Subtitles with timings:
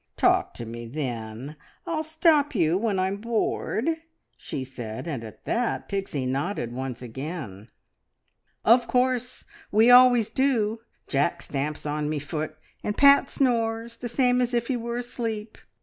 [0.17, 1.57] "Talk to me, then.
[1.85, 3.97] I'll stop you when I'm bored!"
[4.35, 7.69] she said, and at that Pixie nodded once again.
[8.65, 9.45] "Of course.
[9.71, 10.79] We always do.
[11.07, 15.59] Jack stamps on me foot, and Pat snores, the same as if he were asleep.